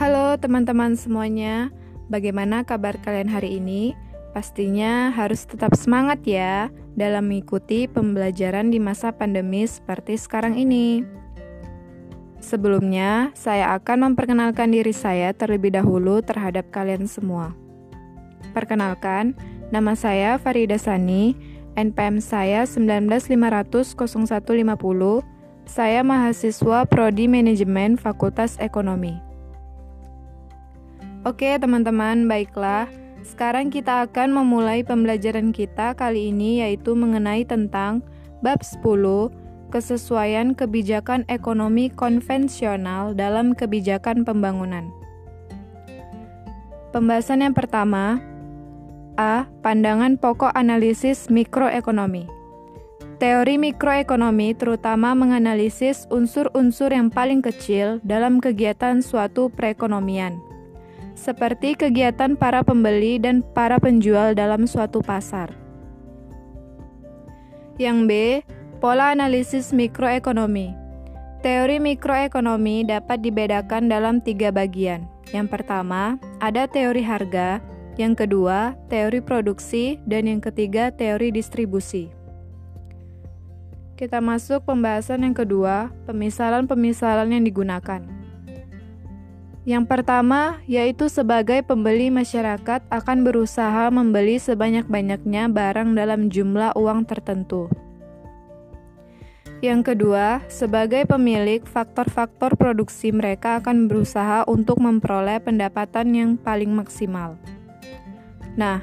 [0.00, 1.68] Halo teman-teman semuanya,
[2.08, 3.92] bagaimana kabar kalian hari ini?
[4.32, 11.04] Pastinya harus tetap semangat ya dalam mengikuti pembelajaran di masa pandemi seperti sekarang ini.
[12.40, 17.52] Sebelumnya, saya akan memperkenalkan diri saya terlebih dahulu terhadap kalian semua.
[18.56, 19.36] Perkenalkan,
[19.68, 21.36] nama saya Farida Sani,
[21.76, 24.64] NPM saya 195000150.
[25.68, 29.28] Saya mahasiswa Prodi Manajemen Fakultas Ekonomi.
[31.20, 32.88] Oke, teman-teman, baiklah.
[33.20, 38.00] Sekarang kita akan memulai pembelajaran kita kali ini yaitu mengenai tentang
[38.40, 39.28] bab 10
[39.68, 44.88] kesesuaian kebijakan ekonomi konvensional dalam kebijakan pembangunan.
[46.96, 48.16] Pembahasan yang pertama
[49.20, 49.44] A.
[49.60, 52.24] Pandangan pokok analisis mikroekonomi.
[53.20, 60.49] Teori mikroekonomi terutama menganalisis unsur-unsur yang paling kecil dalam kegiatan suatu perekonomian
[61.20, 65.52] seperti kegiatan para pembeli dan para penjual dalam suatu pasar.
[67.76, 68.10] Yang B,
[68.80, 70.72] pola analisis mikroekonomi.
[71.44, 75.04] Teori mikroekonomi dapat dibedakan dalam tiga bagian.
[75.32, 77.60] Yang pertama, ada teori harga,
[77.96, 82.12] yang kedua, teori produksi, dan yang ketiga, teori distribusi.
[83.96, 88.19] Kita masuk pembahasan yang kedua, pemisalan-pemisalan yang digunakan.
[89.68, 97.68] Yang pertama, yaitu sebagai pembeli masyarakat akan berusaha membeli sebanyak-banyaknya barang dalam jumlah uang tertentu.
[99.60, 107.36] Yang kedua, sebagai pemilik, faktor-faktor produksi mereka akan berusaha untuk memperoleh pendapatan yang paling maksimal.
[108.56, 108.80] Nah,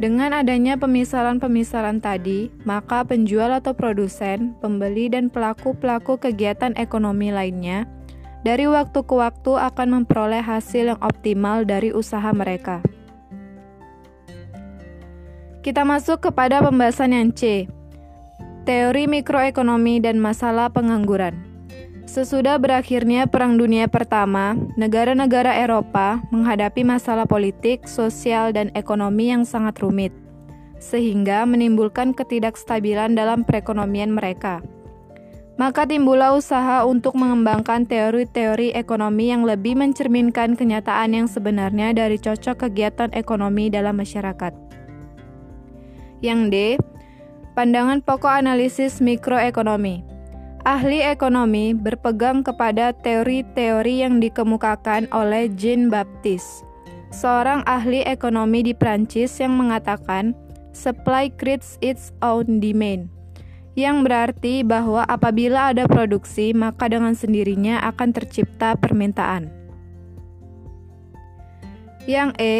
[0.00, 7.84] dengan adanya pemisalan-pemisalan tadi, maka penjual atau produsen, pembeli, dan pelaku-pelaku kegiatan ekonomi lainnya
[8.44, 12.84] dari waktu ke waktu akan memperoleh hasil yang optimal dari usaha mereka.
[15.64, 17.64] Kita masuk kepada pembahasan yang C.
[18.68, 21.32] Teori mikroekonomi dan masalah pengangguran.
[22.04, 29.80] Sesudah berakhirnya Perang Dunia Pertama, negara-negara Eropa menghadapi masalah politik, sosial, dan ekonomi yang sangat
[29.80, 30.12] rumit,
[30.76, 34.60] sehingga menimbulkan ketidakstabilan dalam perekonomian mereka.
[35.54, 42.66] Maka timbullah usaha untuk mengembangkan teori-teori ekonomi yang lebih mencerminkan kenyataan yang sebenarnya dari cocok
[42.66, 44.50] kegiatan ekonomi dalam masyarakat.
[46.18, 46.54] Yang D.
[47.54, 50.02] Pandangan pokok analisis mikroekonomi.
[50.66, 56.66] Ahli ekonomi berpegang kepada teori-teori yang dikemukakan oleh Jean Baptiste,
[57.14, 60.34] seorang ahli ekonomi di Prancis yang mengatakan
[60.74, 63.13] supply creates its own demand
[63.74, 69.50] yang berarti bahwa apabila ada produksi, maka dengan sendirinya akan tercipta permintaan.
[72.06, 72.56] Yang E,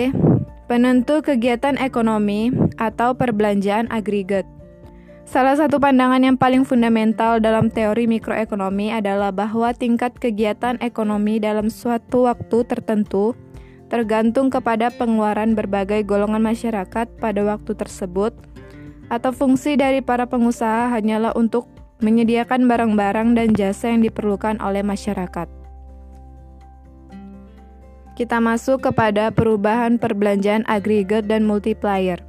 [0.67, 4.43] penentu kegiatan ekonomi atau perbelanjaan agregat.
[5.25, 11.73] Salah satu pandangan yang paling fundamental dalam teori mikroekonomi adalah bahwa tingkat kegiatan ekonomi dalam
[11.73, 13.33] suatu waktu tertentu
[13.89, 18.37] tergantung kepada pengeluaran berbagai golongan masyarakat pada waktu tersebut
[19.09, 21.69] atau fungsi dari para pengusaha hanyalah untuk
[22.03, 25.49] menyediakan barang-barang dan jasa yang diperlukan oleh masyarakat.
[28.15, 32.23] Kita masuk kepada perubahan perbelanjaan agregat dan multiplier.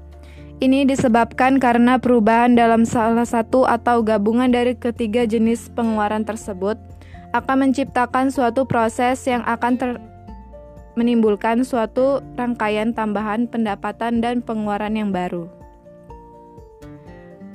[0.57, 6.79] Ini disebabkan karena perubahan dalam salah satu atau gabungan dari ketiga jenis pengeluaran tersebut
[7.35, 9.91] akan menciptakan suatu proses yang akan ter
[10.95, 15.64] menimbulkan suatu rangkaian tambahan pendapatan dan pengeluaran yang baru.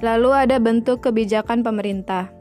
[0.00, 2.32] Lalu ada bentuk kebijakan pemerintah.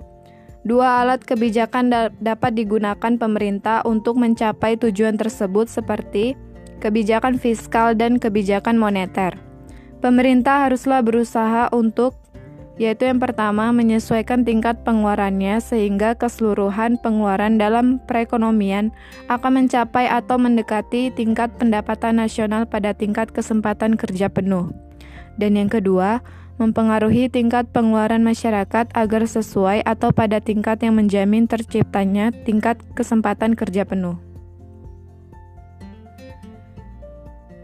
[0.63, 6.35] Dua alat kebijakan da dapat digunakan pemerintah untuk mencapai tujuan tersebut seperti
[6.83, 9.35] kebijakan fiskal dan kebijakan moneter.
[9.99, 12.15] Pemerintah haruslah berusaha untuk
[12.79, 18.95] yaitu yang pertama menyesuaikan tingkat pengeluarannya sehingga keseluruhan pengeluaran dalam perekonomian
[19.27, 24.71] akan mencapai atau mendekati tingkat pendapatan nasional pada tingkat kesempatan kerja penuh.
[25.35, 26.23] Dan yang kedua,
[26.61, 33.81] mempengaruhi tingkat pengeluaran masyarakat agar sesuai atau pada tingkat yang menjamin terciptanya tingkat kesempatan kerja
[33.89, 34.21] penuh.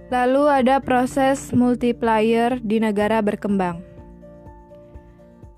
[0.10, 3.85] Lalu ada proses multiplier di negara berkembang.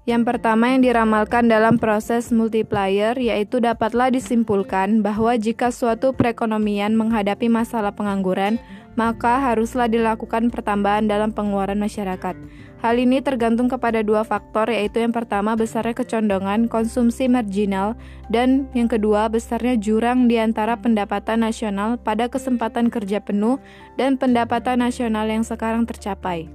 [0.07, 7.51] Yang pertama yang diramalkan dalam proses multiplier yaitu dapatlah disimpulkan bahwa jika suatu perekonomian menghadapi
[7.51, 8.55] masalah pengangguran,
[8.95, 12.39] maka haruslah dilakukan pertambahan dalam pengeluaran masyarakat.
[12.79, 17.99] Hal ini tergantung kepada dua faktor, yaitu yang pertama besarnya kecondongan konsumsi marginal,
[18.31, 23.59] dan yang kedua besarnya jurang di antara pendapatan nasional pada kesempatan kerja penuh
[23.99, 26.47] dan pendapatan nasional yang sekarang tercapai.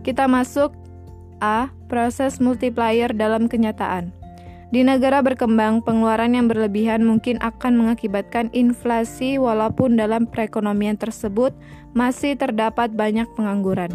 [0.00, 0.79] Kita masuk
[1.42, 1.72] A.
[1.90, 4.14] Proses multiplier dalam kenyataan.
[4.70, 11.50] Di negara berkembang, pengeluaran yang berlebihan mungkin akan mengakibatkan inflasi walaupun dalam perekonomian tersebut
[11.90, 13.90] masih terdapat banyak pengangguran.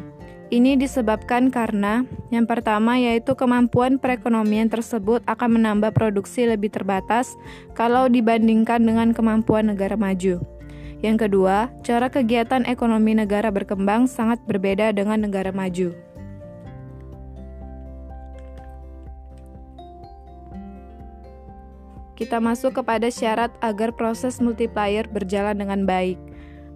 [0.51, 7.33] Ini disebabkan karena yang pertama yaitu kemampuan perekonomian tersebut akan menambah produksi lebih terbatas
[7.73, 10.43] kalau dibandingkan dengan kemampuan negara maju.
[11.01, 16.04] Yang kedua, cara kegiatan ekonomi negara berkembang sangat berbeda dengan negara maju.
[22.15, 26.15] Kita masuk kepada syarat agar proses multiplier berjalan dengan baik.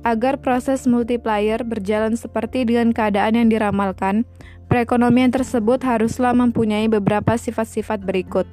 [0.03, 4.23] Agar proses multiplier berjalan seperti dengan keadaan yang diramalkan,
[4.71, 8.47] perekonomian tersebut haruslah mempunyai beberapa sifat-sifat berikut.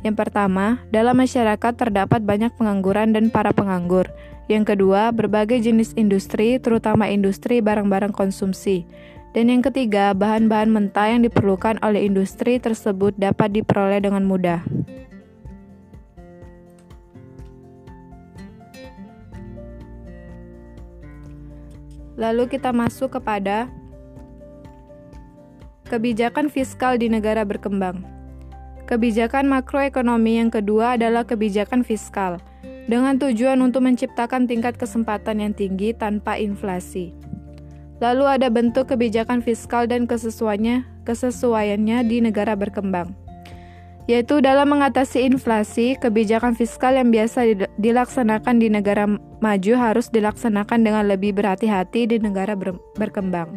[0.00, 4.08] Yang pertama, dalam masyarakat terdapat banyak pengangguran dan para penganggur.
[4.48, 8.88] Yang kedua, berbagai jenis industri, terutama industri barang-barang konsumsi.
[9.32, 14.60] Dan yang ketiga, bahan-bahan mentah yang diperlukan oleh industri tersebut dapat diperoleh dengan mudah.
[22.20, 23.72] Lalu kita masuk kepada
[25.88, 28.04] kebijakan fiskal di negara berkembang.
[28.88, 32.36] Kebijakan makroekonomi yang kedua adalah kebijakan fiskal,
[32.90, 37.14] dengan tujuan untuk menciptakan tingkat kesempatan yang tinggi tanpa inflasi.
[38.02, 43.21] Lalu ada bentuk kebijakan fiskal dan kesesuaiannya, di negara berkembang
[44.10, 49.06] yaitu dalam mengatasi inflasi, kebijakan fiskal yang biasa dilaksanakan di negara
[49.38, 53.54] maju harus dilaksanakan dengan lebih berhati-hati di negara ber berkembang.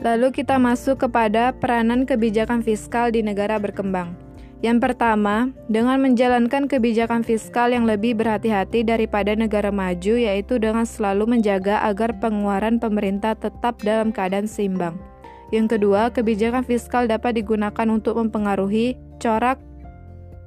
[0.00, 4.29] Lalu kita masuk kepada peranan kebijakan fiskal di negara berkembang.
[4.60, 11.32] Yang pertama, dengan menjalankan kebijakan fiskal yang lebih berhati-hati daripada negara maju, yaitu dengan selalu
[11.32, 15.00] menjaga agar pengeluaran pemerintah tetap dalam keadaan seimbang.
[15.48, 19.56] Yang kedua, kebijakan fiskal dapat digunakan untuk mempengaruhi corak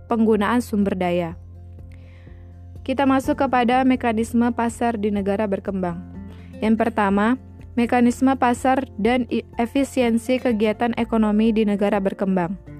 [0.05, 1.33] penggunaan sumber daya.
[2.85, 5.97] Kita masuk kepada mekanisme pasar di negara berkembang.
[6.61, 7.41] Yang pertama,
[7.73, 9.25] mekanisme pasar dan
[9.57, 12.72] efisiensi kegiatan ekonomi di negara berkembang.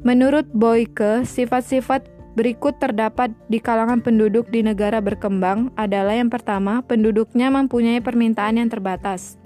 [0.00, 7.52] Menurut Boyke, sifat-sifat berikut terdapat di kalangan penduduk di negara berkembang adalah yang pertama, penduduknya
[7.52, 9.36] mempunyai permintaan yang terbatas.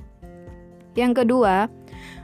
[0.94, 1.66] Yang kedua,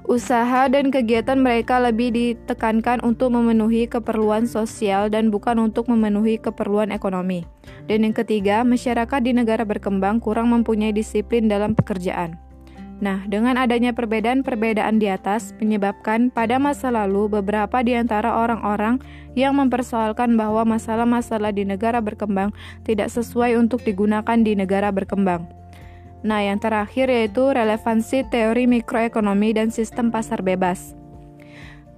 [0.06, 6.94] usaha dan kegiatan mereka lebih ditekankan untuk memenuhi keperluan sosial dan bukan untuk memenuhi keperluan
[6.94, 7.43] ekonomi.
[7.91, 12.38] Dan yang ketiga, masyarakat di negara berkembang kurang mempunyai disiplin dalam pekerjaan.
[13.00, 19.00] Nah, dengan adanya perbedaan-perbedaan di atas, menyebabkan pada masa lalu beberapa di antara orang-orang
[19.32, 22.52] yang mempersoalkan bahwa masalah-masalah di negara berkembang
[22.85, 25.49] tidak sesuai untuk digunakan di negara berkembang.
[26.20, 31.00] Nah, yang terakhir yaitu relevansi teori mikroekonomi dan sistem pasar bebas.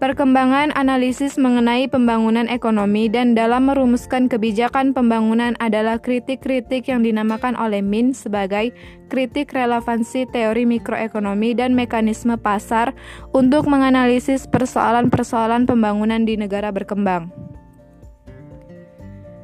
[0.03, 7.87] Perkembangan analisis mengenai pembangunan ekonomi dan dalam merumuskan kebijakan pembangunan adalah kritik-kritik yang dinamakan oleh
[7.87, 8.75] Min sebagai
[9.07, 12.99] kritik relevansi teori mikroekonomi dan mekanisme pasar
[13.31, 17.42] untuk menganalisis persoalan-persoalan pembangunan di negara berkembang.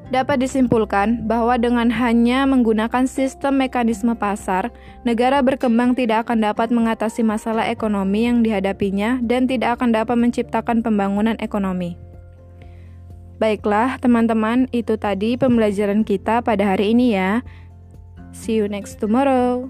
[0.08, 4.72] Dapat disimpulkan bahwa dengan hanya menggunakan sistem mekanisme pasar,
[5.04, 10.80] negara berkembang tidak akan dapat mengatasi masalah ekonomi yang dihadapinya dan tidak akan dapat menciptakan
[10.80, 12.00] pembangunan ekonomi.
[13.36, 17.44] Baiklah, teman-teman, itu tadi pembelajaran kita pada hari ini ya.
[18.32, 19.68] See you next tomorrow.